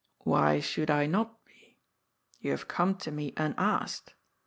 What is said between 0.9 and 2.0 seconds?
not be?